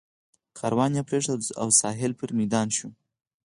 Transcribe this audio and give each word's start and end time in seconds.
کاروان 0.57 0.91
یې 0.97 1.03
پرېښود 1.09 1.41
او 1.61 1.67
سهیل 1.79 2.11
پر 2.19 2.29
میدان 2.39 2.67
شو. 2.77 2.87